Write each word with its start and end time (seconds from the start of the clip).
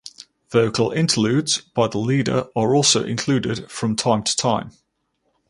Vocal 0.49 0.91
interludes 0.91 1.59
by 1.61 1.87
the 1.87 1.99
leader 1.99 2.47
are 2.55 2.73
also 2.73 3.03
included 3.03 3.69
from 3.69 3.95
time 3.95 4.23
to 4.23 4.35
time. 4.35 4.71